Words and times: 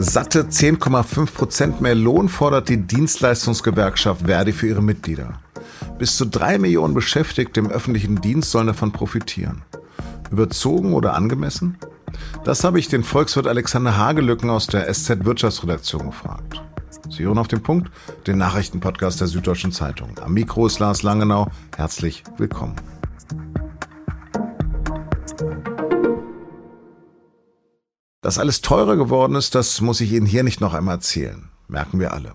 Satte 0.00 0.44
10,5 0.44 1.34
Prozent 1.34 1.80
mehr 1.80 1.96
Lohn 1.96 2.28
fordert 2.28 2.68
die 2.68 2.76
Dienstleistungsgewerkschaft 2.76 4.26
Verdi 4.26 4.52
für 4.52 4.68
ihre 4.68 4.80
Mitglieder. 4.80 5.40
Bis 5.98 6.16
zu 6.16 6.24
drei 6.24 6.56
Millionen 6.56 6.94
Beschäftigte 6.94 7.58
im 7.58 7.68
öffentlichen 7.68 8.20
Dienst 8.20 8.52
sollen 8.52 8.68
davon 8.68 8.92
profitieren. 8.92 9.62
Überzogen 10.30 10.94
oder 10.94 11.14
angemessen? 11.14 11.78
Das 12.44 12.62
habe 12.62 12.78
ich 12.78 12.86
den 12.86 13.02
Volkswirt 13.02 13.48
Alexander 13.48 13.96
Hagelücken 13.96 14.50
aus 14.50 14.68
der 14.68 14.92
SZ 14.92 15.24
Wirtschaftsredaktion 15.24 16.06
gefragt. 16.06 16.62
Sie 17.10 17.24
hören 17.24 17.38
auf 17.38 17.48
den 17.48 17.64
Punkt, 17.64 17.90
den 18.28 18.38
Nachrichtenpodcast 18.38 19.20
der 19.20 19.26
Süddeutschen 19.26 19.72
Zeitung. 19.72 20.10
Am 20.22 20.32
Mikro 20.32 20.68
ist 20.68 20.78
Lars 20.78 21.02
Langenau. 21.02 21.48
Herzlich 21.76 22.22
willkommen. 22.36 22.76
Dass 28.28 28.38
alles 28.38 28.60
teurer 28.60 28.96
geworden 28.96 29.36
ist, 29.36 29.54
das 29.54 29.80
muss 29.80 30.02
ich 30.02 30.12
Ihnen 30.12 30.26
hier 30.26 30.42
nicht 30.42 30.60
noch 30.60 30.74
einmal 30.74 30.96
erzählen. 30.96 31.48
Merken 31.66 31.98
wir 31.98 32.12
alle. 32.12 32.34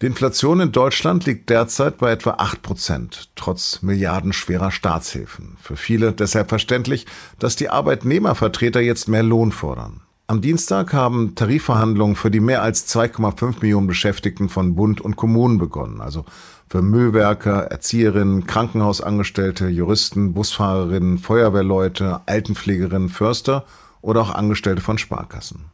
Die 0.00 0.06
Inflation 0.06 0.58
in 0.60 0.72
Deutschland 0.72 1.26
liegt 1.26 1.50
derzeit 1.50 1.98
bei 1.98 2.10
etwa 2.12 2.36
8 2.38 2.62
Prozent, 2.62 3.28
trotz 3.36 3.82
milliardenschwerer 3.82 4.70
Staatshilfen. 4.70 5.58
Für 5.60 5.76
viele 5.76 6.12
deshalb 6.12 6.48
verständlich, 6.48 7.04
dass 7.38 7.56
die 7.56 7.68
Arbeitnehmervertreter 7.68 8.80
jetzt 8.80 9.06
mehr 9.06 9.22
Lohn 9.22 9.52
fordern. 9.52 10.00
Am 10.28 10.40
Dienstag 10.40 10.94
haben 10.94 11.34
Tarifverhandlungen 11.34 12.16
für 12.16 12.30
die 12.30 12.40
mehr 12.40 12.62
als 12.62 12.88
2,5 12.88 13.56
Millionen 13.60 13.88
Beschäftigten 13.88 14.48
von 14.48 14.76
Bund 14.76 15.02
und 15.02 15.16
Kommunen 15.16 15.58
begonnen, 15.58 16.00
also 16.00 16.24
für 16.70 16.80
Müllwerker, 16.80 17.64
Erzieherinnen, 17.64 18.46
Krankenhausangestellte, 18.46 19.68
Juristen, 19.68 20.32
Busfahrerinnen, 20.32 21.18
Feuerwehrleute, 21.18 22.22
Altenpflegerinnen, 22.24 23.10
Förster 23.10 23.66
oder 24.02 24.20
auch 24.20 24.34
Angestellte 24.34 24.82
von 24.82 24.98
Sparkassen. 24.98 25.66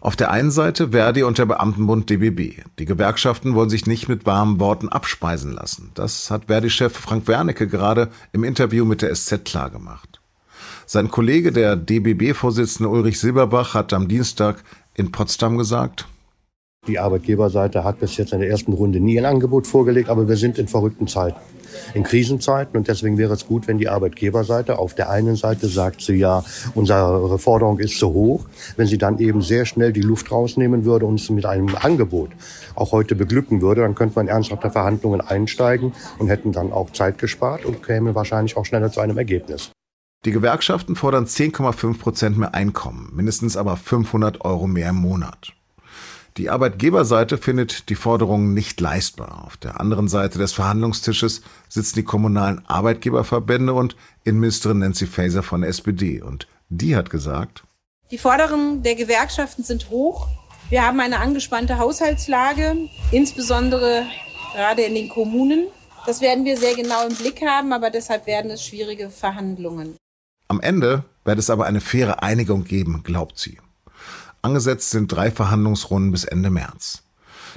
Auf 0.00 0.16
der 0.16 0.30
einen 0.30 0.50
Seite 0.50 0.90
Verdi 0.90 1.24
und 1.24 1.36
der 1.36 1.44
Beamtenbund 1.44 2.08
DBB. 2.08 2.62
Die 2.78 2.86
Gewerkschaften 2.86 3.54
wollen 3.54 3.68
sich 3.68 3.86
nicht 3.86 4.08
mit 4.08 4.24
warmen 4.24 4.58
Worten 4.58 4.88
abspeisen 4.88 5.52
lassen. 5.52 5.90
Das 5.94 6.30
hat 6.30 6.46
Verdi-Chef 6.46 6.96
Frank 6.96 7.28
Wernicke 7.28 7.68
gerade 7.68 8.08
im 8.32 8.44
Interview 8.44 8.86
mit 8.86 9.02
der 9.02 9.14
SZ 9.14 9.44
klargemacht. 9.44 10.20
Sein 10.86 11.10
Kollege, 11.10 11.52
der 11.52 11.76
DBB-Vorsitzende 11.76 12.88
Ulrich 12.88 13.20
Silberbach, 13.20 13.74
hat 13.74 13.92
am 13.92 14.08
Dienstag 14.08 14.64
in 14.94 15.12
Potsdam 15.12 15.58
gesagt, 15.58 16.06
die 16.88 16.98
Arbeitgeberseite 16.98 17.84
hat 17.84 18.00
bis 18.00 18.16
jetzt 18.16 18.32
in 18.32 18.40
der 18.40 18.48
ersten 18.48 18.72
Runde 18.72 19.00
nie 19.00 19.18
ein 19.18 19.26
Angebot 19.26 19.66
vorgelegt, 19.66 20.08
aber 20.08 20.28
wir 20.28 20.36
sind 20.36 20.58
in 20.58 20.66
verrückten 20.66 21.06
Zeiten, 21.06 21.38
in 21.94 22.02
Krisenzeiten 22.02 22.76
und 22.76 22.88
deswegen 22.88 23.18
wäre 23.18 23.34
es 23.34 23.46
gut, 23.46 23.68
wenn 23.68 23.78
die 23.78 23.88
Arbeitgeberseite 23.88 24.78
auf 24.78 24.94
der 24.94 25.10
einen 25.10 25.36
Seite 25.36 25.68
sagt 25.68 26.00
sie 26.00 26.16
ja, 26.16 26.44
unsere 26.74 27.38
Forderung 27.38 27.78
ist 27.78 27.98
zu 27.98 28.12
hoch, 28.12 28.46
wenn 28.76 28.86
sie 28.86 28.98
dann 28.98 29.18
eben 29.18 29.42
sehr 29.42 29.64
schnell 29.64 29.92
die 29.92 30.00
Luft 30.00 30.30
rausnehmen 30.32 30.84
würde 30.84 31.06
und 31.06 31.20
uns 31.20 31.30
mit 31.30 31.44
einem 31.44 31.74
Angebot 31.76 32.30
auch 32.74 32.92
heute 32.92 33.14
beglücken 33.14 33.60
würde, 33.60 33.82
dann 33.82 33.94
könnte 33.94 34.16
man 34.16 34.28
ernsthafte 34.28 34.70
Verhandlungen 34.70 35.20
einsteigen 35.20 35.92
und 36.18 36.28
hätten 36.28 36.52
dann 36.52 36.72
auch 36.72 36.90
Zeit 36.90 37.18
gespart 37.18 37.64
und 37.64 37.82
kämen 37.82 38.14
wahrscheinlich 38.14 38.56
auch 38.56 38.64
schneller 38.64 38.90
zu 38.90 39.00
einem 39.00 39.18
Ergebnis. 39.18 39.70
Die 40.24 40.32
Gewerkschaften 40.32 40.96
fordern 40.96 41.24
10,5 41.24 41.98
Prozent 41.98 42.38
mehr 42.38 42.54
Einkommen, 42.54 43.10
mindestens 43.14 43.56
aber 43.56 43.76
500 43.76 44.44
Euro 44.44 44.66
mehr 44.66 44.90
im 44.90 44.96
Monat. 44.96 45.52
Die 46.36 46.48
Arbeitgeberseite 46.48 47.38
findet 47.38 47.88
die 47.88 47.96
Forderungen 47.96 48.54
nicht 48.54 48.80
leistbar. 48.80 49.44
Auf 49.44 49.56
der 49.56 49.80
anderen 49.80 50.08
Seite 50.08 50.38
des 50.38 50.52
Verhandlungstisches 50.52 51.42
sitzen 51.68 51.96
die 51.96 52.04
kommunalen 52.04 52.62
Arbeitgeberverbände 52.66 53.72
und 53.74 53.96
Innenministerin 54.24 54.78
Nancy 54.78 55.06
Faeser 55.06 55.42
von 55.42 55.62
der 55.62 55.70
SPD. 55.70 56.22
Und 56.22 56.46
die 56.68 56.94
hat 56.94 57.10
gesagt, 57.10 57.64
die 58.10 58.18
Forderungen 58.18 58.82
der 58.82 58.96
Gewerkschaften 58.96 59.62
sind 59.62 59.90
hoch. 59.90 60.28
Wir 60.68 60.84
haben 60.84 61.00
eine 61.00 61.20
angespannte 61.20 61.78
Haushaltslage, 61.78 62.76
insbesondere 63.12 64.04
gerade 64.52 64.82
in 64.82 64.94
den 64.94 65.08
Kommunen. 65.08 65.66
Das 66.06 66.20
werden 66.20 66.44
wir 66.44 66.56
sehr 66.56 66.74
genau 66.74 67.06
im 67.06 67.14
Blick 67.14 67.42
haben, 67.42 67.72
aber 67.72 67.90
deshalb 67.90 68.26
werden 68.26 68.50
es 68.50 68.64
schwierige 68.64 69.10
Verhandlungen. 69.10 69.96
Am 70.48 70.60
Ende 70.60 71.04
wird 71.24 71.38
es 71.38 71.50
aber 71.50 71.66
eine 71.66 71.80
faire 71.80 72.22
Einigung 72.22 72.64
geben, 72.64 73.02
glaubt 73.04 73.38
sie. 73.38 73.58
Angesetzt 74.42 74.90
sind 74.90 75.12
drei 75.12 75.30
Verhandlungsrunden 75.30 76.12
bis 76.12 76.24
Ende 76.24 76.50
März. 76.50 77.02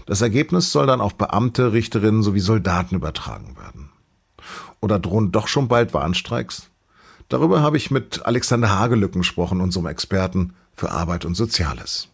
Das 0.06 0.22
Ergebnis 0.22 0.72
soll 0.72 0.88
dann 0.88 1.02
auf 1.02 1.16
Beamte, 1.16 1.72
Richterinnen 1.72 2.24
sowie 2.24 2.40
Soldaten 2.40 2.96
übertragen 2.96 3.56
werden. 3.58 3.90
Oder 4.82 5.00
drohen 5.00 5.32
doch 5.32 5.48
schon 5.48 5.68
bald 5.68 5.94
Warnstreiks? 5.94 6.70
Darüber 7.30 7.62
habe 7.62 7.78
ich 7.78 7.90
mit 7.90 8.26
Alexander 8.26 8.70
Hagelücken 8.70 9.22
gesprochen, 9.22 9.62
unserem 9.62 9.86
Experten 9.86 10.56
für 10.74 10.92
Arbeit 10.92 11.24
und 11.26 11.36
Soziales. 11.36 12.10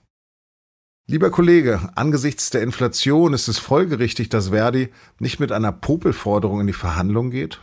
Lieber 1.08 1.32
Kollege, 1.32 1.90
angesichts 1.96 2.52
der 2.52 2.62
Inflation 2.62 3.34
ist 3.34 3.48
es 3.48 3.58
folgerichtig, 3.58 4.30
dass 4.30 4.50
Verdi 4.50 4.90
nicht 5.18 5.40
mit 5.40 5.52
einer 5.52 5.72
Popelforderung 5.72 6.62
in 6.62 6.68
die 6.68 6.74
Verhandlung 6.74 7.32
geht? 7.32 7.60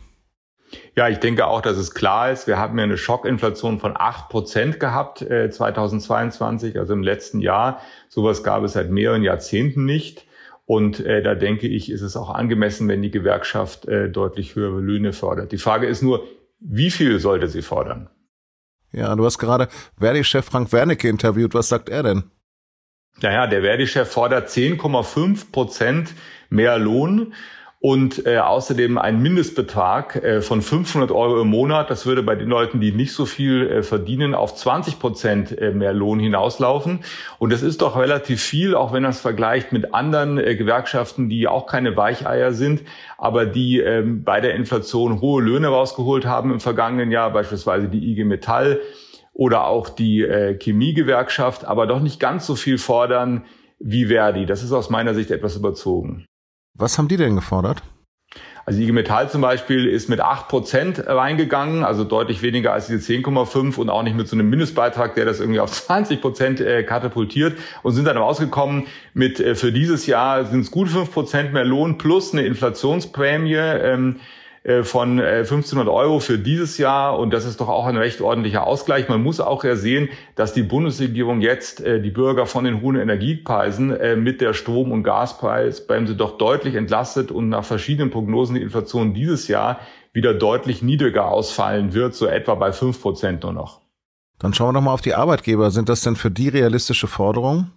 Ja, 0.95 1.09
ich 1.09 1.19
denke 1.19 1.47
auch, 1.47 1.61
dass 1.61 1.77
es 1.77 1.95
klar 1.95 2.31
ist. 2.31 2.47
Wir 2.47 2.59
haben 2.59 2.79
ja 2.79 2.85
eine 2.85 2.97
Schockinflation 2.97 3.79
von 3.79 3.95
acht 3.97 4.29
Prozent 4.29 4.81
gehabt 4.81 5.23
äh, 5.23 5.51
2022, 5.51 6.79
also 6.79 6.93
im 6.93 7.03
letzten 7.03 7.41
Jahr. 7.41 7.81
Sowas 8.09 8.43
gab 8.43 8.63
es 8.63 8.73
seit 8.73 8.91
mehreren 8.91 9.23
Jahrzehnten 9.23 9.85
nicht. 9.85 10.27
Und 10.65 11.01
äh, 11.01 11.23
da 11.23 11.35
denke 11.35 11.69
ich, 11.69 11.91
ist 11.91 12.03
es 12.03 12.17
auch 12.17 12.31
angemessen, 12.31 12.89
wenn 12.89 13.01
die 13.01 13.11
Gewerkschaft 13.11 13.87
äh, 13.87 14.11
deutlich 14.11 14.57
höhere 14.57 14.81
Löhne 14.81 15.13
fordert. 15.13 15.53
Die 15.53 15.59
Frage 15.59 15.87
ist 15.87 16.03
nur, 16.03 16.27
wie 16.59 16.91
viel 16.91 17.21
sollte 17.21 17.49
sie 17.49 17.63
fordern? 17.63 18.11
Ja, 18.93 19.15
du 19.15 19.25
hast 19.25 19.39
gerade 19.39 19.69
Verdi-Chef 19.99 20.45
Frank 20.45 20.73
Wernicke 20.73 21.09
interviewt. 21.09 21.55
Was 21.55 21.69
sagt 21.69 21.89
er 21.89 22.03
denn? 22.03 22.25
Naja, 23.21 23.47
der 23.47 23.63
Verdi-Chef 23.63 24.11
fordert 24.11 24.49
10,5 24.49 25.53
Prozent 25.53 26.15
mehr 26.51 26.79
Lohn 26.79 27.33
und 27.87 28.27
äh, 28.27 28.39
außerdem 28.39 28.99
ein 28.99 29.23
Mindestbetrag 29.23 30.17
äh, 30.17 30.41
von 30.41 30.61
500 30.61 31.13
Euro 31.13 31.41
im 31.43 31.47
Monat. 31.47 31.89
Das 31.89 32.05
würde 32.05 32.25
bei 32.25 32.35
den 32.35 32.49
Leuten, 32.49 32.81
die 32.81 32.91
nicht 32.91 33.13
so 33.13 33.27
viel 33.27 33.71
äh, 33.71 33.83
verdienen, 33.85 34.35
auf 34.35 34.57
20 34.57 34.99
Prozent 34.99 35.57
äh, 35.57 35.71
mehr 35.71 35.93
Lohn 35.93 36.19
hinauslaufen. 36.19 37.05
Und 37.39 37.53
das 37.53 37.63
ist 37.63 37.83
doch 37.83 37.97
relativ 37.97 38.43
viel, 38.43 38.75
auch 38.75 38.93
wenn 38.93 39.05
man 39.05 39.13
es 39.13 39.21
vergleicht 39.21 39.71
mit 39.71 39.95
anderen 39.95 40.37
äh, 40.37 40.57
Gewerkschaften, 40.57 41.29
die 41.29 41.47
auch 41.47 41.69
keine 41.69 41.97
Weicheier 41.97 42.53
sind, 42.53 42.83
aber 43.19 43.47
die 43.47 43.79
ähm, 43.79 44.25
bei 44.25 44.41
der 44.41 44.57
Inflation 44.57 45.21
hohe 45.21 45.41
Löhne 45.41 45.69
rausgeholt 45.69 46.27
haben 46.27 46.51
im 46.51 46.59
vergangenen 46.59 47.13
Jahr, 47.13 47.33
beispielsweise 47.33 47.87
die 47.87 48.11
IG 48.11 48.25
Metall 48.25 48.81
oder 49.33 49.69
auch 49.69 49.91
die 49.91 50.23
äh, 50.23 50.59
Chemiegewerkschaft, 50.59 51.65
aber 51.65 51.87
doch 51.87 52.01
nicht 52.01 52.19
ganz 52.19 52.47
so 52.47 52.57
viel 52.57 52.79
fordern 52.79 53.45
wie 53.79 54.07
Verdi. 54.07 54.45
Das 54.45 54.65
ist 54.65 54.73
aus 54.73 54.91
meiner 54.91 55.15
Sicht 55.15 55.31
etwas 55.31 55.55
überzogen. 55.55 56.27
Was 56.79 56.99
haben 56.99 57.09
die 57.09 57.17
denn 57.17 57.37
gefordert? 57.37 57.83
Also 58.67 58.81
IG 58.81 58.91
Metall 58.91 59.31
zum 59.31 59.41
Beispiel 59.41 59.87
ist 59.87 60.09
mit 60.09 60.21
8% 60.21 61.07
reingegangen, 61.07 61.85
also 61.85 62.03
deutlich 62.03 62.43
weniger 62.43 62.73
als 62.73 62.89
diese 62.89 63.13
10,5 63.13 63.79
und 63.79 63.89
auch 63.89 64.03
nicht 64.03 64.17
mit 64.17 64.27
so 64.27 64.35
einem 64.35 64.51
Mindestbeitrag, 64.51 65.15
der 65.15 65.25
das 65.25 65.39
irgendwie 65.39 65.61
auf 65.61 65.73
20% 65.89 66.65
äh, 66.65 66.83
katapultiert 66.83 67.57
und 67.85 67.93
sind 67.93 68.07
dann 68.07 68.17
rausgekommen 68.17 68.89
mit 69.15 69.39
äh, 69.39 69.55
für 69.55 69.71
dieses 69.71 70.07
Jahr 70.07 70.45
sind 70.45 70.61
es 70.61 70.73
gut 70.73 70.89
5% 70.89 71.51
mehr 71.51 71.65
Lohn 71.65 71.97
plus 71.97 72.33
eine 72.33 72.43
Inflationsprämie. 72.43 74.17
Äh, 74.66 74.82
von 74.82 75.21
1500 75.21 75.87
äh, 75.87 75.91
Euro 75.91 76.19
für 76.19 76.38
dieses 76.41 76.77
Jahr 76.77 77.21
und 77.21 77.32
das 77.32 77.44
ist 77.44 77.60
doch 77.60 77.69
auch 77.69 77.87
ein 77.87 77.97
recht 77.97 78.21
ordentlicher 78.21 78.66
Ausgleich. 78.66 79.09
Man 79.09 79.22
muss 79.22 79.38
auch 79.38 79.62
ja 79.62 79.77
sehen, 79.77 80.09
dass 80.34 80.54
die 80.54 80.65
Bundesregierung 80.65 81.41
jetzt 81.41 81.81
äh, 81.81 82.00
die 82.00 82.10
Bürger 82.10 82.47
von 82.47 82.65
den 82.65 82.82
hohen 82.82 82.97
Energiepreisen 82.97 84.22
mit 84.22 84.41
der 84.41 84.54
Strom- 84.54 84.91
und 84.91 85.04
Gaspreisbremse 85.04 86.16
doch 86.16 86.37
deutlich 86.38 86.75
entlastet 86.75 87.31
und 87.31 87.49
nach 87.49 87.65
verschiedenen 87.65 88.10
Prognosen 88.10 88.56
die 88.56 88.62
Inflation 88.62 89.15
dieses 89.15 89.47
Jahr 89.47 89.78
wieder 90.12 90.34
deutlich 90.34 90.83
niedriger 90.83 91.28
ausfallen 91.28 91.94
wird, 91.94 92.15
so 92.15 92.27
etwa 92.27 92.54
bei 92.54 92.72
fünf 92.72 93.00
Prozent 93.00 93.43
nur 93.44 93.53
noch. 93.53 93.83
Dann 94.39 94.53
schauen 94.53 94.69
wir 94.69 94.72
doch 94.74 94.84
mal 94.84 94.92
auf 94.92 95.01
die 95.01 95.15
Arbeitgeber. 95.15 95.71
Sind 95.71 95.89
das 95.89 96.01
denn 96.01 96.16
für 96.16 96.30
die 96.30 96.48
realistische 96.48 97.07
Forderungen? 97.07 97.72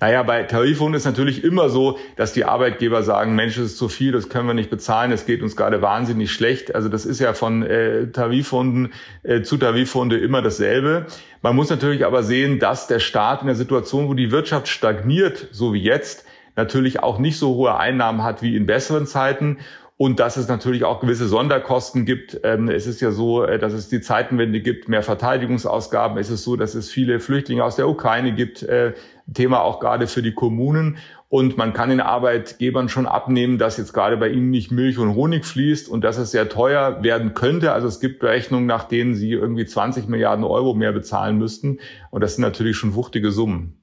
Naja, 0.00 0.22
bei 0.22 0.42
Tarifhunden 0.42 0.96
ist 0.96 1.04
natürlich 1.04 1.44
immer 1.44 1.68
so, 1.68 1.98
dass 2.16 2.32
die 2.32 2.44
Arbeitgeber 2.44 3.02
sagen, 3.02 3.34
Mensch, 3.34 3.56
das 3.56 3.66
ist 3.66 3.78
zu 3.78 3.88
viel, 3.88 4.12
das 4.12 4.28
können 4.28 4.46
wir 4.46 4.54
nicht 4.54 4.70
bezahlen, 4.70 5.12
es 5.12 5.26
geht 5.26 5.42
uns 5.42 5.56
gerade 5.56 5.82
wahnsinnig 5.82 6.32
schlecht. 6.32 6.74
Also 6.74 6.88
das 6.88 7.06
ist 7.06 7.20
ja 7.20 7.32
von 7.32 7.62
äh, 7.62 8.08
Tarifhunden 8.08 8.92
äh, 9.22 9.42
zu 9.42 9.56
Tarifhunde 9.56 10.18
immer 10.18 10.42
dasselbe. 10.42 11.06
Man 11.42 11.56
muss 11.56 11.70
natürlich 11.70 12.04
aber 12.04 12.22
sehen, 12.22 12.58
dass 12.58 12.86
der 12.86 13.00
Staat 13.00 13.42
in 13.42 13.46
der 13.46 13.56
Situation, 13.56 14.08
wo 14.08 14.14
die 14.14 14.30
Wirtschaft 14.30 14.68
stagniert, 14.68 15.48
so 15.52 15.74
wie 15.74 15.82
jetzt, 15.82 16.24
natürlich 16.56 17.02
auch 17.02 17.18
nicht 17.18 17.38
so 17.38 17.54
hohe 17.54 17.76
Einnahmen 17.76 18.22
hat 18.22 18.42
wie 18.42 18.56
in 18.56 18.66
besseren 18.66 19.06
Zeiten 19.06 19.58
und 19.96 20.18
dass 20.18 20.36
es 20.36 20.48
natürlich 20.48 20.84
auch 20.84 21.00
gewisse 21.00 21.28
Sonderkosten 21.28 22.04
gibt. 22.04 22.40
Ähm, 22.42 22.68
es 22.68 22.86
ist 22.86 23.00
ja 23.00 23.12
so, 23.12 23.44
äh, 23.44 23.58
dass 23.58 23.72
es 23.72 23.88
die 23.88 24.00
Zeitenwende 24.00 24.60
gibt, 24.60 24.88
mehr 24.88 25.02
Verteidigungsausgaben. 25.02 26.18
Es 26.18 26.30
ist 26.30 26.42
so, 26.42 26.56
dass 26.56 26.74
es 26.74 26.90
viele 26.90 27.20
Flüchtlinge 27.20 27.62
aus 27.62 27.76
der 27.76 27.88
Ukraine 27.88 28.34
gibt. 28.34 28.62
Äh, 28.64 28.94
Thema 29.32 29.62
auch 29.62 29.80
gerade 29.80 30.06
für 30.06 30.22
die 30.22 30.34
Kommunen. 30.34 30.98
Und 31.28 31.56
man 31.56 31.72
kann 31.72 31.90
den 31.90 32.00
Arbeitgebern 32.00 32.88
schon 32.88 33.06
abnehmen, 33.06 33.58
dass 33.58 33.76
jetzt 33.76 33.92
gerade 33.92 34.16
bei 34.16 34.28
ihnen 34.28 34.50
nicht 34.50 34.70
Milch 34.70 34.98
und 34.98 35.14
Honig 35.14 35.44
fließt 35.44 35.88
und 35.88 36.02
dass 36.02 36.18
es 36.18 36.30
sehr 36.32 36.48
teuer 36.48 37.02
werden 37.02 37.34
könnte. 37.34 37.72
Also 37.72 37.86
es 37.88 38.00
gibt 38.00 38.20
Berechnungen, 38.20 38.66
nach 38.66 38.84
denen 38.84 39.14
sie 39.14 39.32
irgendwie 39.32 39.64
20 39.64 40.08
Milliarden 40.08 40.44
Euro 40.44 40.74
mehr 40.74 40.92
bezahlen 40.92 41.38
müssten. 41.38 41.78
Und 42.10 42.20
das 42.20 42.36
sind 42.36 42.42
natürlich 42.42 42.76
schon 42.76 42.94
wuchtige 42.94 43.30
Summen. 43.30 43.80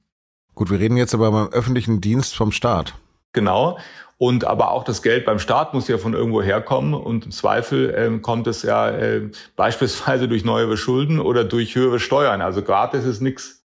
Gut, 0.54 0.70
wir 0.70 0.78
reden 0.78 0.96
jetzt 0.96 1.14
aber 1.14 1.30
beim 1.30 1.48
öffentlichen 1.48 2.00
Dienst 2.00 2.36
vom 2.36 2.52
Staat. 2.52 2.94
Genau. 3.32 3.78
Und 4.22 4.44
aber 4.44 4.70
auch 4.70 4.84
das 4.84 5.02
Geld 5.02 5.24
beim 5.24 5.40
Staat 5.40 5.74
muss 5.74 5.88
ja 5.88 5.98
von 5.98 6.14
irgendwo 6.14 6.42
herkommen. 6.42 6.94
Und 6.94 7.24
im 7.24 7.32
Zweifel 7.32 7.92
ähm, 7.96 8.22
kommt 8.22 8.46
es 8.46 8.62
ja 8.62 8.88
äh, 8.88 9.28
beispielsweise 9.56 10.28
durch 10.28 10.44
neue 10.44 10.76
Schulden 10.76 11.18
oder 11.18 11.42
durch 11.42 11.74
höhere 11.74 11.98
Steuern. 11.98 12.40
Also 12.40 12.62
gratis 12.62 13.04
ist 13.04 13.20
nichts. 13.20 13.64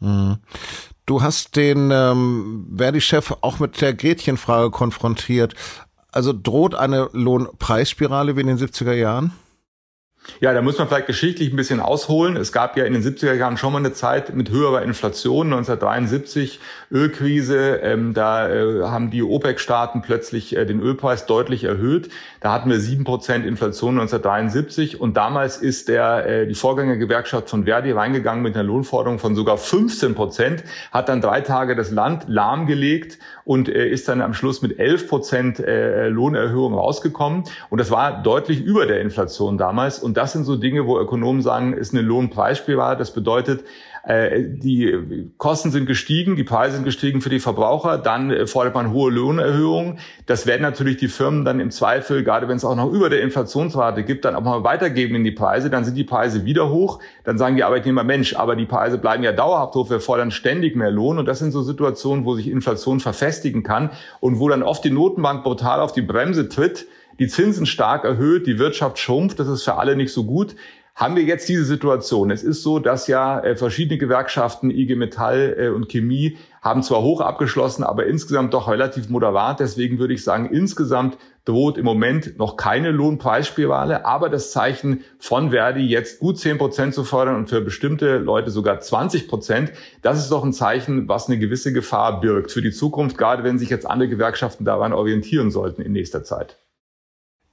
Mhm. 0.00 0.38
Du 1.06 1.22
hast 1.22 1.54
den 1.54 1.92
ähm, 1.92 2.74
Verdi-Chef 2.76 3.34
auch 3.40 3.60
mit 3.60 3.80
der 3.80 3.94
Gretchenfrage 3.94 4.72
konfrontiert. 4.72 5.54
Also 6.10 6.32
droht 6.32 6.74
eine 6.74 7.08
Lohnpreisspirale 7.12 8.34
wie 8.34 8.40
in 8.40 8.48
den 8.48 8.58
70er 8.58 8.94
Jahren? 8.94 9.32
Ja, 10.40 10.52
da 10.52 10.62
muss 10.62 10.78
man 10.78 10.88
vielleicht 10.88 11.06
geschichtlich 11.06 11.52
ein 11.52 11.56
bisschen 11.56 11.80
ausholen. 11.80 12.36
Es 12.36 12.50
gab 12.50 12.76
ja 12.76 12.84
in 12.84 12.92
den 12.92 13.02
70er 13.02 13.34
Jahren 13.34 13.56
schon 13.56 13.72
mal 13.72 13.78
eine 13.78 13.92
Zeit 13.92 14.34
mit 14.34 14.50
höherer 14.50 14.82
Inflation, 14.82 15.46
1973 15.46 16.60
Ölkrise. 16.90 17.80
Ähm, 17.82 18.14
da 18.14 18.48
äh, 18.48 18.82
haben 18.84 19.10
die 19.10 19.22
OPEC-Staaten 19.22 20.02
plötzlich 20.02 20.56
äh, 20.56 20.64
den 20.64 20.80
Ölpreis 20.80 21.26
deutlich 21.26 21.64
erhöht. 21.64 22.08
Da 22.40 22.52
hatten 22.52 22.70
wir 22.70 22.80
sieben 22.80 23.04
Prozent 23.04 23.46
Inflation 23.46 23.98
1973 24.00 25.00
und 25.00 25.16
damals 25.16 25.58
ist 25.58 25.88
der 25.88 26.26
äh, 26.26 26.46
die 26.46 26.54
Vorgängergewerkschaft 26.54 27.50
von 27.50 27.64
Verdi 27.64 27.92
reingegangen 27.92 28.42
mit 28.42 28.54
einer 28.54 28.64
Lohnforderung 28.64 29.18
von 29.18 29.34
sogar 29.34 29.58
15 29.58 30.14
Prozent, 30.14 30.64
hat 30.90 31.08
dann 31.08 31.20
drei 31.20 31.42
Tage 31.42 31.76
das 31.76 31.90
Land 31.90 32.24
lahmgelegt 32.28 33.18
und 33.44 33.68
äh, 33.68 33.88
ist 33.88 34.08
dann 34.08 34.20
am 34.20 34.34
Schluss 34.34 34.62
mit 34.62 34.78
11 34.78 35.08
Prozent 35.08 35.60
äh, 35.60 36.08
Lohnerhöhung 36.08 36.74
rausgekommen. 36.74 37.44
Und 37.70 37.78
das 37.78 37.90
war 37.90 38.22
deutlich 38.22 38.62
über 38.62 38.86
der 38.86 39.00
Inflation 39.00 39.58
damals. 39.58 39.98
Und 39.98 40.13
das 40.16 40.32
sind 40.32 40.44
so 40.44 40.56
Dinge, 40.56 40.86
wo 40.86 40.98
Ökonomen 40.98 41.42
sagen, 41.42 41.72
ist 41.72 41.92
eine 41.92 42.02
Lohnpreisspirale. 42.02 42.96
Das 42.96 43.12
bedeutet, 43.12 43.64
äh, 44.06 44.42
die 44.42 45.30
Kosten 45.38 45.70
sind 45.70 45.86
gestiegen, 45.86 46.36
die 46.36 46.44
Preise 46.44 46.76
sind 46.76 46.84
gestiegen 46.84 47.22
für 47.22 47.30
die 47.30 47.40
Verbraucher, 47.40 47.96
dann 47.96 48.46
fordert 48.46 48.74
man 48.74 48.92
hohe 48.92 49.10
Lohnerhöhungen. 49.10 49.98
Das 50.26 50.46
werden 50.46 50.62
natürlich 50.62 50.98
die 50.98 51.08
Firmen 51.08 51.44
dann 51.44 51.58
im 51.58 51.70
Zweifel, 51.70 52.22
gerade 52.22 52.46
wenn 52.46 52.56
es 52.56 52.64
auch 52.66 52.76
noch 52.76 52.92
über 52.92 53.08
der 53.08 53.22
Inflationsrate 53.22 54.04
gibt, 54.04 54.26
dann 54.26 54.36
auch 54.36 54.42
mal 54.42 54.62
weitergeben 54.62 55.14
in 55.14 55.24
die 55.24 55.30
Preise. 55.30 55.70
Dann 55.70 55.84
sind 55.84 55.96
die 55.96 56.04
Preise 56.04 56.44
wieder 56.44 56.70
hoch. 56.70 57.00
Dann 57.24 57.38
sagen 57.38 57.56
die 57.56 57.64
Arbeitnehmer, 57.64 58.04
Mensch, 58.04 58.36
aber 58.36 58.56
die 58.56 58.66
Preise 58.66 58.98
bleiben 58.98 59.22
ja 59.22 59.32
dauerhaft 59.32 59.74
hoch, 59.74 59.88
wir 59.88 60.00
fordern 60.00 60.30
ständig 60.30 60.76
mehr 60.76 60.90
Lohn. 60.90 61.18
Und 61.18 61.24
das 61.26 61.38
sind 61.38 61.52
so 61.52 61.62
Situationen, 61.62 62.26
wo 62.26 62.34
sich 62.34 62.48
Inflation 62.48 63.00
verfestigen 63.00 63.62
kann 63.62 63.90
und 64.20 64.38
wo 64.38 64.50
dann 64.50 64.62
oft 64.62 64.84
die 64.84 64.90
Notenbank 64.90 65.44
brutal 65.44 65.80
auf 65.80 65.92
die 65.92 66.02
Bremse 66.02 66.50
tritt 66.50 66.86
die 67.18 67.28
Zinsen 67.28 67.66
stark 67.66 68.04
erhöht, 68.04 68.46
die 68.46 68.58
Wirtschaft 68.58 68.98
schrumpft, 68.98 69.38
das 69.38 69.48
ist 69.48 69.64
für 69.64 69.74
alle 69.74 69.96
nicht 69.96 70.12
so 70.12 70.24
gut 70.24 70.54
haben 70.94 71.16
wir 71.16 71.24
jetzt 71.24 71.48
diese 71.48 71.64
Situation. 71.64 72.30
Es 72.30 72.44
ist 72.44 72.62
so, 72.62 72.78
dass 72.78 73.08
ja 73.08 73.40
äh, 73.40 73.56
verschiedene 73.56 73.98
Gewerkschaften, 73.98 74.70
IG 74.70 74.94
Metall 74.94 75.56
äh, 75.58 75.68
und 75.68 75.88
Chemie, 75.88 76.36
haben 76.62 76.84
zwar 76.84 77.02
hoch 77.02 77.20
abgeschlossen, 77.20 77.82
aber 77.82 78.06
insgesamt 78.06 78.54
doch 78.54 78.68
relativ 78.68 79.08
moderat. 79.08 79.58
Deswegen 79.58 79.98
würde 79.98 80.14
ich 80.14 80.22
sagen, 80.22 80.48
insgesamt 80.50 81.18
droht 81.44 81.78
im 81.78 81.84
Moment 81.84 82.38
noch 82.38 82.56
keine 82.56 82.90
Lohnpreisspirale, 82.92 84.06
aber 84.06 84.30
das 84.30 84.52
Zeichen 84.52 85.02
von 85.18 85.50
Verdi, 85.50 85.80
jetzt 85.80 86.20
gut 86.20 86.38
10 86.38 86.58
Prozent 86.58 86.94
zu 86.94 87.04
fordern 87.04 87.36
und 87.36 87.50
für 87.50 87.60
bestimmte 87.60 88.18
Leute 88.18 88.50
sogar 88.50 88.80
20 88.80 89.28
Prozent, 89.28 89.72
das 90.00 90.18
ist 90.20 90.30
doch 90.30 90.44
ein 90.44 90.54
Zeichen, 90.54 91.08
was 91.08 91.26
eine 91.26 91.38
gewisse 91.38 91.72
Gefahr 91.72 92.20
birgt 92.20 92.52
für 92.52 92.62
die 92.62 92.72
Zukunft, 92.72 93.18
gerade 93.18 93.42
wenn 93.42 93.58
sich 93.58 93.68
jetzt 93.68 93.84
andere 93.84 94.08
Gewerkschaften 94.08 94.64
daran 94.64 94.94
orientieren 94.94 95.50
sollten 95.50 95.82
in 95.82 95.92
nächster 95.92 96.22
Zeit. 96.22 96.63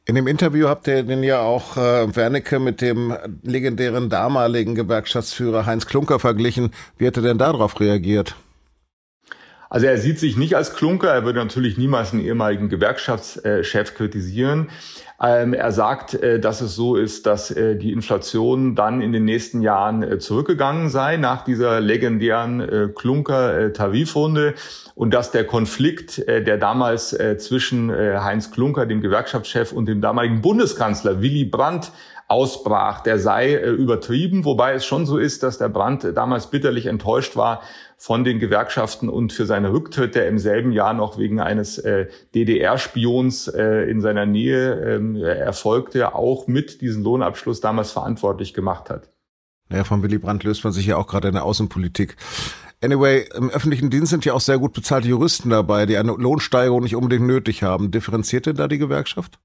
In 0.06 0.16
dem 0.16 0.26
Interview 0.26 0.68
habt 0.68 0.88
ihr 0.88 1.04
den 1.04 1.22
ja 1.22 1.42
auch 1.42 1.78
äh, 1.78 2.16
Wernicke 2.16 2.60
mit 2.60 2.82
dem 2.82 3.16
legendären 3.44 4.10
damaligen 4.10 4.74
Gewerkschaftsführer 4.74 5.68
Heinz 5.68 5.86
Klunker 5.86 6.20
verglichen. 6.20 6.72
Wie 6.98 7.06
hat 7.06 7.18
er 7.18 7.24
denn 7.24 7.38
darauf 7.38 7.80
reagiert? 7.80 8.36
Also 9.72 9.88
er 9.88 9.98
sieht 9.98 10.20
sich 10.20 10.36
nicht 10.36 10.58
als 10.58 10.76
Klunker, 10.76 11.08
er 11.14 11.24
würde 11.24 11.40
natürlich 11.40 11.78
niemals 11.78 12.12
einen 12.12 12.22
ehemaligen 12.22 12.68
Gewerkschaftschef 12.68 13.96
kritisieren. 13.96 14.70
Ähm, 15.24 15.54
er 15.54 15.72
sagt, 15.72 16.14
äh, 16.14 16.42
dass 16.42 16.60
es 16.60 16.76
so 16.76 16.98
ist, 16.98 17.26
dass 17.26 17.52
äh, 17.52 17.78
die 17.78 17.94
Inflation 17.94 18.76
dann 18.76 19.02
in 19.02 19.14
den 19.14 19.24
nächsten 19.24 19.62
Jahren 19.62 20.04
äh, 20.04 20.20
zurückgegangen 20.20 20.90
sei 20.90 21.16
nach 21.16 21.46
dieser 21.46 21.80
legendären 21.80 22.92
Klunker-Tarifrunde 22.96 24.56
und 24.94 25.14
dass 25.14 25.32
der 25.32 25.46
Konflikt, 25.46 26.28
der 26.28 26.58
damals 26.58 27.18
zwischen 27.38 27.92
Heinz 27.92 28.52
Klunker, 28.52 28.86
dem 28.86 29.02
Gewerkschaftschef, 29.02 29.72
und 29.72 29.86
dem 29.86 30.02
damaligen 30.02 30.42
Bundeskanzler 30.42 31.22
Willy 31.22 31.46
Brandt 31.46 31.92
ausbrach, 32.32 33.02
der 33.02 33.20
sei 33.20 33.62
übertrieben, 33.62 34.46
wobei 34.46 34.74
es 34.74 34.86
schon 34.86 35.06
so 35.06 35.18
ist, 35.18 35.44
dass 35.44 35.58
der 35.58 35.68
Brandt 35.68 36.08
damals 36.16 36.48
bitterlich 36.48 36.86
enttäuscht 36.86 37.36
war 37.36 37.62
von 37.98 38.24
den 38.24 38.40
Gewerkschaften 38.40 39.10
und 39.10 39.34
für 39.34 39.46
seine 39.46 39.74
Rücktritt, 39.74 40.16
der 40.16 40.28
im 40.28 40.40
selben 40.40 40.72
Jahr 40.72 40.94
noch 40.94 41.18
wegen 41.18 41.42
eines 41.42 41.78
äh, 41.78 42.08
DDR-Spions 42.34 43.50
äh, 43.50 43.90
in 43.92 44.00
seiner 44.00 44.26
Nähe 44.26 44.96
ähm, 44.96 45.18
erfolgte, 45.18 46.16
auch 46.16 46.48
mit 46.48 46.82
diesem 46.82 47.04
Lohnabschluss 47.04 47.60
damals 47.60 47.92
verantwortlich 47.92 48.54
gemacht 48.54 48.90
hat. 48.90 49.10
Naja, 49.70 49.84
von 49.84 50.02
Willy 50.02 50.18
Brandt 50.18 50.44
löst 50.44 50.64
man 50.64 50.74
sich 50.74 50.86
ja 50.86 50.98
auch 50.98 51.08
gerade 51.08 51.28
in 51.28 51.34
der 51.34 51.44
Außenpolitik. 51.44 52.16
Anyway, 52.82 53.28
im 53.36 53.50
öffentlichen 53.50 53.90
Dienst 53.90 54.10
sind 54.10 54.26
ja 54.26 54.34
auch 54.34 54.42
sehr 54.42 54.58
gut 54.58 54.74
bezahlte 54.74 55.08
Juristen 55.08 55.50
dabei, 55.50 55.86
die 55.86 55.98
eine 55.98 56.14
Lohnsteigerung 56.14 56.82
nicht 56.84 56.96
unbedingt 56.96 57.28
nötig 57.28 57.62
haben. 57.62 57.92
Differenziert 57.92 58.48
denn 58.48 58.56
da 58.56 58.68
die 58.68 58.80
Gewerkschaft? 58.80 59.38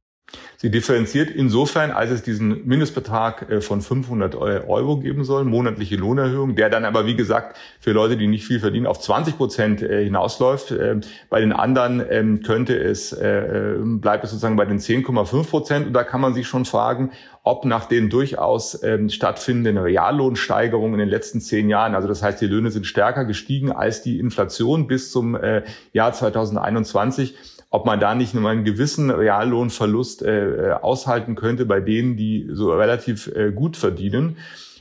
Sie 0.59 0.71
differenziert 0.71 1.31
insofern, 1.31 1.91
als 1.91 2.11
es 2.11 2.23
diesen 2.23 2.67
Mindestbetrag 2.67 3.51
äh, 3.51 3.61
von 3.61 3.83
500 3.83 4.35
Euro 4.35 4.99
geben 4.99 5.25
soll, 5.25 5.45
monatliche 5.45 5.97
Lohnerhöhung, 5.97 6.57
der 6.57 6.71
dann 6.71 6.85
aber, 6.85 7.07
wie 7.07 7.15
gesagt, 7.15 7.59
für 7.79 7.93
Leute, 7.93 8.17
die 8.17 8.27
nicht 8.27 8.47
viel 8.47 8.59
verdienen, 8.59 8.87
auf 8.87 8.99
20 8.99 9.37
Prozent 9.37 9.83
äh, 9.83 10.05
hinausläuft. 10.05 10.71
Ähm, 10.71 11.03
bei 11.29 11.41
den 11.41 11.53
anderen 11.53 12.03
ähm, 12.09 12.43
könnte 12.43 12.77
es, 12.77 13.13
äh, 13.13 13.75
bleibt 13.79 14.25
es 14.25 14.31
sozusagen 14.31 14.57
bei 14.57 14.65
den 14.65 14.79
10,5 14.79 15.51
Prozent. 15.51 15.87
Und 15.89 15.93
da 15.93 16.05
kann 16.05 16.21
man 16.21 16.33
sich 16.33 16.49
schon 16.49 16.65
fragen, 16.65 17.11
ob 17.43 17.65
nach 17.65 17.85
den 17.85 18.09
durchaus 18.09 18.83
ähm, 18.83 19.09
stattfindenden 19.09 19.79
Reallohnsteigerungen 19.79 20.95
in 20.95 21.01
den 21.01 21.09
letzten 21.09 21.41
zehn 21.41 21.69
Jahren, 21.69 21.95
also 21.95 22.09
das 22.09 22.23
heißt, 22.23 22.41
die 22.41 22.47
Löhne 22.47 22.71
sind 22.71 22.87
stärker 22.87 23.25
gestiegen 23.25 23.71
als 23.71 24.03
die 24.03 24.19
Inflation 24.19 24.89
bis 24.89 25.13
zum 25.13 25.39
Jahr 25.93 26.13
2021, 26.13 27.37
ob 27.71 27.87
man 27.87 28.01
da 28.01 28.15
nicht 28.15 28.35
nur 28.35 28.49
einen 28.49 28.65
gewissen 28.65 29.11
Reallohnverlust 29.11 30.23
äh, 30.23 30.71
äh, 30.71 30.73
aushalten 30.73 31.35
könnte 31.35 31.67
bei 31.67 31.81
denen, 31.81 32.17
die 32.17 32.49
so 32.53 32.73
relativ 32.73 33.29
äh, 33.35 33.53
gut 33.53 33.77
verdienen. 33.77 34.37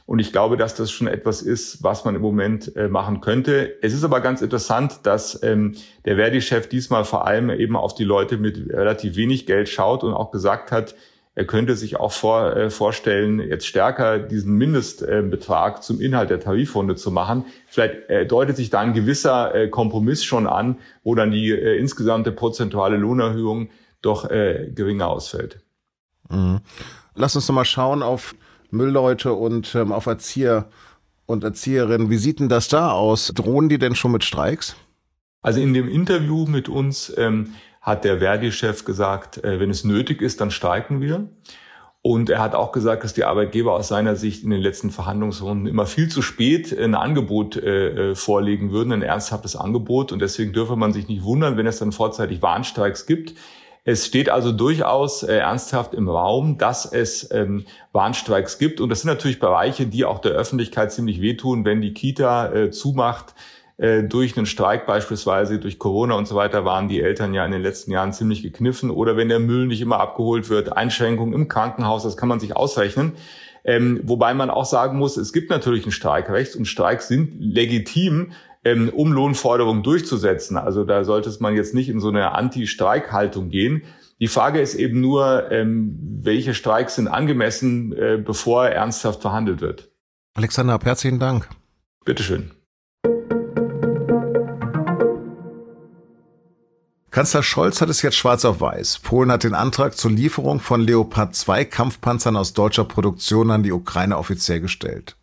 Und 0.05 0.19
ich 0.19 0.31
glaube, 0.31 0.55
dass 0.55 0.75
das 0.75 0.91
schon 0.91 1.07
etwas 1.07 1.41
ist, 1.41 1.81
was 1.81 2.05
man 2.05 2.13
im 2.13 2.21
Moment 2.21 2.75
äh, 2.75 2.87
machen 2.87 3.21
könnte. 3.21 3.73
Es 3.81 3.91
ist 3.91 4.03
aber 4.03 4.21
ganz 4.21 4.43
interessant, 4.43 4.99
dass 5.03 5.41
ähm, 5.41 5.75
der 6.05 6.17
Verdi-Chef 6.17 6.69
diesmal 6.69 7.05
vor 7.05 7.25
allem 7.25 7.49
eben 7.49 7.75
auf 7.75 7.95
die 7.95 8.03
Leute 8.03 8.37
mit 8.37 8.69
relativ 8.69 9.15
wenig 9.15 9.47
Geld 9.47 9.67
schaut 9.67 10.03
und 10.03 10.13
auch 10.13 10.29
gesagt 10.29 10.71
hat, 10.71 10.93
er 11.35 11.45
könnte 11.45 11.75
sich 11.75 11.97
auch 11.97 12.13
vor, 12.13 12.55
äh, 12.55 12.69
vorstellen, 12.69 13.39
jetzt 13.39 13.67
stärker 13.67 14.19
diesen 14.19 14.57
Mindestbetrag 14.57 15.77
äh, 15.77 15.81
zum 15.81 15.99
Inhalt 15.99 16.29
der 16.29 16.39
Tarifrunde 16.39 16.95
zu 16.95 17.11
machen. 17.11 17.45
Vielleicht 17.67 18.09
äh, 18.09 18.25
deutet 18.25 18.55
sich 18.55 18.69
da 18.69 18.79
ein 18.79 18.93
gewisser 18.93 19.53
äh, 19.53 19.67
Kompromiss 19.67 20.23
schon 20.23 20.47
an, 20.47 20.77
wo 21.03 21.13
dann 21.13 21.31
die 21.31 21.51
äh, 21.51 21.77
insgesamte 21.77 22.31
prozentuale 22.31 22.95
Lohnerhöhung 22.95 23.69
doch 24.01 24.29
äh, 24.29 24.71
geringer 24.73 25.09
ausfällt. 25.09 25.59
Mhm. 26.29 26.61
Lass 27.15 27.35
uns 27.35 27.47
noch 27.49 27.55
mal 27.55 27.65
schauen 27.65 28.01
auf 28.01 28.35
Müllleute 28.71 29.33
und 29.33 29.75
ähm, 29.75 29.91
auf 29.91 30.05
Erzieher 30.05 30.69
und 31.25 31.43
Erzieherinnen. 31.43 32.09
Wie 32.09 32.17
sieht 32.17 32.39
denn 32.39 32.49
das 32.49 32.69
da 32.69 32.91
aus? 32.91 33.33
Drohen 33.35 33.67
die 33.67 33.77
denn 33.77 33.95
schon 33.95 34.11
mit 34.13 34.23
Streiks? 34.23 34.75
Also 35.41 35.59
in 35.59 35.73
dem 35.73 35.89
Interview 35.89 36.45
mit 36.45 36.69
uns 36.69 37.13
ähm, 37.17 37.53
hat 37.85 38.03
der 38.03 38.17
Verdi-Chef 38.17 38.83
gesagt, 38.83 39.43
äh, 39.43 39.59
wenn 39.59 39.69
es 39.69 39.83
nötig 39.83 40.21
ist, 40.21 40.41
dann 40.41 40.49
streiken 40.49 41.01
wir. 41.01 41.29
Und 42.01 42.29
er 42.29 42.39
hat 42.39 42.53
auch 42.53 42.71
gesagt, 42.71 43.03
dass 43.03 43.13
die 43.13 43.23
Arbeitgeber 43.23 43.73
aus 43.73 43.87
seiner 43.87 44.15
Sicht 44.15 44.43
in 44.43 44.49
den 44.49 44.61
letzten 44.61 44.89
Verhandlungsrunden 44.89 45.67
immer 45.67 45.85
viel 45.85 46.07
zu 46.07 46.21
spät 46.21 46.75
ein 46.77 46.95
Angebot 46.95 47.57
äh, 47.57 48.11
äh, 48.11 48.15
vorlegen 48.15 48.71
würden, 48.71 48.91
ein 48.91 49.01
ernsthaftes 49.03 49.55
Angebot. 49.55 50.11
Und 50.11 50.19
deswegen 50.19 50.51
dürfe 50.51 50.75
man 50.75 50.93
sich 50.93 51.07
nicht 51.07 51.23
wundern, 51.23 51.57
wenn 51.57 51.67
es 51.67 51.77
dann 51.77 51.91
vorzeitig 51.91 52.41
Warnstreiks 52.41 53.05
gibt. 53.05 53.35
Es 53.83 54.07
steht 54.07 54.29
also 54.29 54.51
durchaus 54.51 55.21
äh, 55.21 55.37
ernsthaft 55.37 55.93
im 55.93 56.09
Raum, 56.09 56.57
dass 56.57 56.91
es 56.91 57.29
ähm, 57.31 57.65
Warnstreiks 57.91 58.57
gibt. 58.57 58.81
Und 58.81 58.89
das 58.89 59.01
sind 59.01 59.09
natürlich 59.09 59.39
Bereiche, 59.39 59.85
die 59.85 60.05
auch 60.05 60.19
der 60.19 60.31
Öffentlichkeit 60.31 60.91
ziemlich 60.91 61.21
wehtun, 61.21 61.65
wenn 61.65 61.81
die 61.81 61.93
Kita 61.93 62.51
äh, 62.51 62.71
zumacht 62.71 63.31
äh, 63.31 63.55
durch 63.77 64.37
einen 64.37 64.45
Streik 64.45 64.85
beispielsweise, 64.85 65.59
durch 65.59 65.79
Corona 65.79 66.15
und 66.15 66.29
so 66.29 66.35
weiter, 66.35 66.63
waren 66.63 66.87
die 66.87 67.01
Eltern 67.01 67.33
ja 67.33 67.45
in 67.45 67.51
den 67.51 67.61
letzten 67.61 67.91
Jahren 67.91 68.13
ziemlich 68.13 68.41
gekniffen. 68.41 68.89
Oder 68.89 69.17
wenn 69.17 69.27
der 69.27 69.39
Müll 69.39 69.67
nicht 69.67 69.81
immer 69.81 69.99
abgeholt 69.99 70.49
wird, 70.49 70.71
Einschränkungen 70.71 71.33
im 71.33 71.49
Krankenhaus, 71.49 72.03
das 72.03 72.15
kann 72.15 72.29
man 72.29 72.39
sich 72.39 72.55
ausrechnen. 72.55 73.13
Ähm, 73.65 73.99
wobei 74.03 74.33
man 74.33 74.49
auch 74.49 74.65
sagen 74.65 74.97
muss, 74.97 75.17
es 75.17 75.33
gibt 75.33 75.49
natürlich 75.49 75.85
ein 75.85 75.91
Streikrecht 75.91 76.55
und 76.55 76.65
Streiks 76.65 77.07
sind 77.07 77.35
legitim, 77.39 78.31
ähm, 78.63 78.89
um 78.89 79.11
Lohnforderungen 79.11 79.83
durchzusetzen. 79.83 80.55
Also 80.55 80.83
da 80.83 81.03
sollte 81.03 81.35
man 81.39 81.55
jetzt 81.55 81.73
nicht 81.73 81.89
in 81.89 81.99
so 81.99 82.09
eine 82.09 82.33
Anti-Streik-Haltung 82.33 83.49
gehen. 83.49 83.83
Die 84.19 84.27
Frage 84.27 84.61
ist 84.61 84.75
eben 84.75 85.01
nur, 85.01 85.51
ähm, 85.51 85.97
welche 86.21 86.53
Streiks 86.53 86.95
sind 86.95 87.07
angemessen, 87.07 87.91
äh, 87.93 88.17
bevor 88.23 88.67
ernsthaft 88.67 89.21
verhandelt 89.21 89.61
wird. 89.61 89.89
Alexander, 90.35 90.79
herzlichen 90.81 91.19
Dank. 91.19 91.49
Bitteschön. 92.05 92.51
Kanzler 97.15 97.43
Scholz 97.43 97.79
hat 97.79 97.89
es 97.89 98.01
jetzt 98.01 98.17
schwarz 98.17 98.43
auf 98.43 98.59
weiß. 98.59 98.99
Polen 98.99 99.31
hat 99.31 99.45
den 99.45 99.53
Antrag 99.53 99.95
zur 99.95 100.11
Lieferung 100.11 100.59
von 100.59 100.81
Leopard 100.81 101.33
2 101.33 101.63
Kampfpanzern 101.63 102.35
aus 102.35 102.51
deutscher 102.51 102.83
Produktion 102.83 103.51
an 103.51 103.63
die 103.63 103.71
Ukraine 103.71 104.17
offiziell 104.17 104.59
gestellt. 104.59 105.15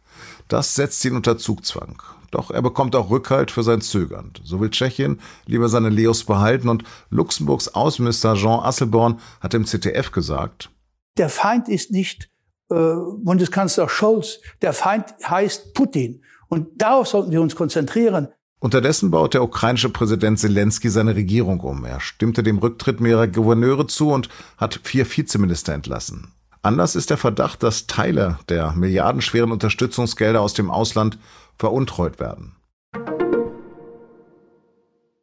Das 0.49 0.75
setzt 0.75 1.05
ihn 1.05 1.17
unter 1.17 1.37
Zugzwang. 1.37 2.03
Doch 2.31 2.51
er 2.51 2.63
bekommt 2.63 2.97
auch 2.97 3.11
Rückhalt 3.11 3.51
für 3.51 3.63
sein 3.63 3.83
Zögern. 3.83 4.33
So 4.43 4.59
will 4.59 4.71
Tschechien 4.71 5.21
lieber 5.45 5.69
seine 5.69 5.91
Leos 5.91 6.25
behalten 6.25 6.71
und 6.71 6.83
Luxemburgs 7.11 7.69
Außenminister 7.69 8.37
Jean 8.37 8.61
Asselborn 8.61 9.21
hat 9.43 9.53
im 9.53 9.67
ZDF 9.67 10.13
gesagt, 10.13 10.71
der 11.19 11.29
Feind 11.29 11.69
ist 11.69 11.91
nicht 11.91 12.31
äh, 12.71 12.95
Bundeskanzler 13.19 13.91
Scholz, 13.91 14.39
der 14.63 14.73
Feind 14.73 15.13
heißt 15.29 15.75
Putin. 15.75 16.25
Und 16.49 16.81
darauf 16.81 17.09
sollten 17.09 17.33
wir 17.33 17.43
uns 17.43 17.55
konzentrieren. 17.55 18.29
Unterdessen 18.63 19.11
baut 19.11 19.35
der 19.35 19.43
ukrainische 19.43 19.89
Präsident 19.89 20.39
Zelensky 20.39 20.89
seine 20.89 21.17
Regierung 21.17 21.59
um. 21.59 21.85
Er 21.85 21.99
stimmte 21.99 22.45
dem 22.45 22.59
Rücktritt 22.59 23.01
mehrerer 23.01 23.27
Gouverneure 23.27 23.89
zu 23.89 24.13
und 24.13 24.29
hat 24.57 24.79
vier 24.85 25.05
Vizeminister 25.05 25.75
entlassen. 25.75 26.29
Anders 26.63 26.95
ist 26.95 27.11
der 27.11 27.17
Verdacht, 27.17 27.65
dass 27.65 27.89
Teile 27.89 28.39
der 28.49 28.71
milliardenschweren 28.75 29.51
Unterstützungsgelder 29.51 30.41
aus 30.41 30.55
dem 30.55 30.71
Ausland 30.71 31.19
veruntreut 31.59 32.21
werden. 32.21 32.55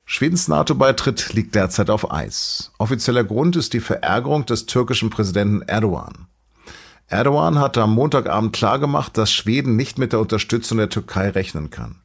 Schwedens 0.04 0.50
NATO-Beitritt 0.50 1.32
liegt 1.32 1.56
derzeit 1.56 1.90
auf 1.90 2.12
Eis. 2.12 2.74
Offizieller 2.78 3.24
Grund 3.24 3.56
ist 3.56 3.72
die 3.72 3.80
Verärgerung 3.80 4.48
des 4.48 4.66
türkischen 4.66 5.12
Präsidenten 5.12 5.62
Erdogan. 5.62 6.28
Erdogan 7.08 7.58
hatte 7.58 7.84
am 7.84 7.96
Montagabend 7.96 8.52
klargemacht, 8.52 9.18
dass 9.18 9.32
Schweden 9.32 9.78
nicht 9.78 9.98
mit 9.98 10.12
der 10.12 10.20
Unterstützung 10.20 10.78
der 10.78 10.90
Türkei 10.90 11.30
rechnen 11.30 11.70
kann. 11.70 12.02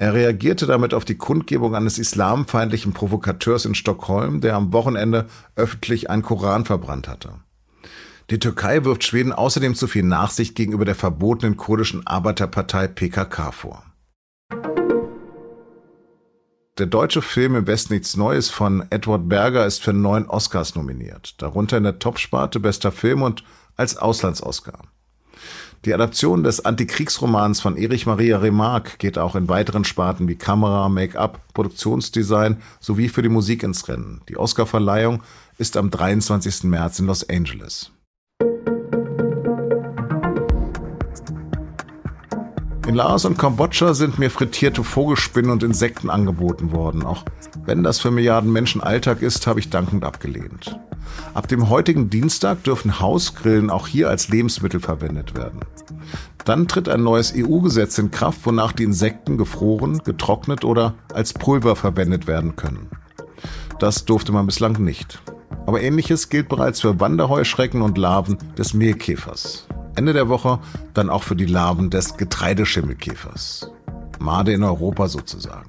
Er 0.00 0.14
reagierte 0.14 0.66
damit 0.66 0.94
auf 0.94 1.04
die 1.04 1.18
Kundgebung 1.18 1.74
eines 1.74 1.98
islamfeindlichen 1.98 2.94
Provokateurs 2.94 3.66
in 3.66 3.74
Stockholm, 3.74 4.40
der 4.40 4.56
am 4.56 4.72
Wochenende 4.72 5.26
öffentlich 5.56 6.08
einen 6.08 6.22
Koran 6.22 6.64
verbrannt 6.64 7.06
hatte. 7.06 7.34
Die 8.30 8.38
Türkei 8.38 8.82
wirft 8.84 9.04
Schweden 9.04 9.34
außerdem 9.34 9.74
zu 9.74 9.88
viel 9.88 10.04
Nachsicht 10.04 10.54
gegenüber 10.54 10.86
der 10.86 10.94
verbotenen 10.94 11.58
kurdischen 11.58 12.06
Arbeiterpartei 12.06 12.88
PKK 12.88 13.52
vor. 13.52 13.84
Der 16.78 16.86
deutsche 16.86 17.20
Film 17.20 17.54
Im 17.54 17.66
Westen 17.66 17.92
nichts 17.92 18.16
Neues 18.16 18.48
von 18.48 18.86
Edward 18.88 19.28
Berger 19.28 19.66
ist 19.66 19.82
für 19.82 19.92
neun 19.92 20.26
Oscars 20.26 20.76
nominiert, 20.76 21.34
darunter 21.42 21.76
in 21.76 21.82
der 21.82 21.98
Topsparte 21.98 22.58
Bester 22.58 22.90
Film 22.90 23.20
und 23.20 23.44
als 23.76 23.98
Auslands-Oscar. 23.98 24.80
Die 25.86 25.94
Adaption 25.94 26.42
des 26.42 26.62
Antikriegsromans 26.62 27.62
von 27.62 27.78
Erich 27.78 28.04
Maria 28.04 28.36
Remarque 28.36 28.98
geht 28.98 29.16
auch 29.16 29.34
in 29.34 29.48
weiteren 29.48 29.84
Sparten 29.84 30.28
wie 30.28 30.34
Kamera, 30.34 30.90
Make-up, 30.90 31.40
Produktionsdesign 31.54 32.58
sowie 32.80 33.08
für 33.08 33.22
die 33.22 33.30
Musik 33.30 33.62
ins 33.62 33.88
Rennen. 33.88 34.20
Die 34.28 34.36
Oscarverleihung 34.36 35.22
ist 35.56 35.78
am 35.78 35.88
23. 35.88 36.64
März 36.64 36.98
in 36.98 37.06
Los 37.06 37.26
Angeles. 37.30 37.92
In 42.86 42.94
Laos 42.94 43.24
und 43.24 43.38
Kambodscha 43.38 43.94
sind 43.94 44.18
mir 44.18 44.30
frittierte 44.30 44.84
Vogelspinnen 44.84 45.50
und 45.50 45.62
Insekten 45.62 46.10
angeboten 46.10 46.72
worden. 46.72 47.06
Auch 47.06 47.24
wenn 47.64 47.82
das 47.82 48.00
für 48.00 48.10
Milliarden 48.10 48.52
Menschen 48.52 48.80
Alltag 48.80 49.22
ist, 49.22 49.46
habe 49.46 49.60
ich 49.60 49.70
dankend 49.70 50.04
abgelehnt. 50.04 50.78
Ab 51.34 51.48
dem 51.48 51.68
heutigen 51.68 52.10
Dienstag 52.10 52.62
dürfen 52.64 53.00
Hausgrillen 53.00 53.70
auch 53.70 53.86
hier 53.86 54.08
als 54.08 54.28
Lebensmittel 54.28 54.80
verwendet 54.80 55.36
werden. 55.36 55.60
Dann 56.44 56.68
tritt 56.68 56.88
ein 56.88 57.02
neues 57.02 57.32
EU-Gesetz 57.36 57.98
in 57.98 58.10
Kraft, 58.10 58.40
wonach 58.44 58.72
die 58.72 58.84
Insekten 58.84 59.36
gefroren, 59.36 60.00
getrocknet 60.04 60.64
oder 60.64 60.94
als 61.12 61.32
Pulver 61.32 61.76
verwendet 61.76 62.26
werden 62.26 62.56
können. 62.56 62.88
Das 63.78 64.04
durfte 64.04 64.32
man 64.32 64.46
bislang 64.46 64.82
nicht. 64.82 65.22
Aber 65.66 65.80
ähnliches 65.80 66.28
gilt 66.28 66.48
bereits 66.48 66.80
für 66.80 67.00
Wanderheuschrecken 67.00 67.82
und 67.82 67.98
Larven 67.98 68.38
des 68.56 68.74
Mehlkäfers. 68.74 69.66
Ende 69.96 70.12
der 70.12 70.28
Woche 70.28 70.60
dann 70.94 71.10
auch 71.10 71.22
für 71.22 71.36
die 71.36 71.46
Larven 71.46 71.90
des 71.90 72.16
Getreideschimmelkäfers. 72.16 73.70
Made 74.18 74.52
in 74.52 74.62
Europa 74.62 75.08
sozusagen. 75.08 75.68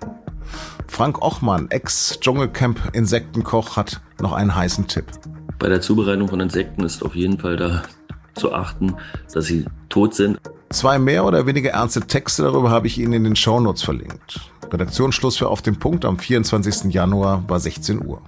Frank 0.92 1.22
Ochmann, 1.22 1.72
Ex-Dschungelcamp-Insektenkoch, 1.72 3.78
hat 3.78 4.02
noch 4.20 4.34
einen 4.34 4.54
heißen 4.54 4.88
Tipp. 4.88 5.06
Bei 5.58 5.70
der 5.70 5.80
Zubereitung 5.80 6.28
von 6.28 6.42
Insekten 6.42 6.84
ist 6.84 7.02
auf 7.02 7.16
jeden 7.16 7.40
Fall 7.40 7.56
da 7.56 7.84
zu 8.36 8.54
achten, 8.54 8.98
dass 9.34 9.46
sie 9.46 9.64
tot 9.88 10.14
sind. 10.14 10.38
Zwei 10.70 11.00
mehr 11.00 11.24
oder 11.24 11.46
weniger 11.48 11.70
ernste 11.72 12.02
Texte 12.02 12.44
darüber 12.44 12.70
habe 12.70 12.88
ich 12.88 12.98
Ihnen 13.00 13.14
in 13.14 13.24
den 13.24 13.38
Shownotes 13.38 13.84
verlinkt. 13.84 14.42
Redaktionsschluss 14.70 15.38
für 15.38 15.48
Auf 15.48 15.62
den 15.62 15.80
Punkt 15.80 16.04
am 16.04 16.20
24. 16.20 16.94
Januar 16.94 17.46
war 17.48 17.62
16 17.62 18.06
Uhr. 18.06 18.22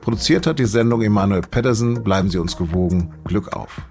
Produziert 0.00 0.46
hat 0.46 0.60
die 0.60 0.66
Sendung 0.66 1.02
Emanuel 1.02 1.42
Pedersen. 1.42 2.04
Bleiben 2.04 2.30
Sie 2.30 2.38
uns 2.38 2.56
gewogen. 2.56 3.12
Glück 3.24 3.52
auf. 3.52 3.82